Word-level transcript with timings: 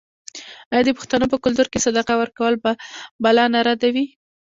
آیا 0.71 0.83
د 0.85 0.89
پښتنو 0.99 1.25
په 1.33 1.37
کلتور 1.43 1.67
کې 1.71 1.83
صدقه 1.85 2.13
ورکول 2.17 2.53
بلا 3.23 3.45
نه 3.53 3.59
ردوي؟ 3.67 4.05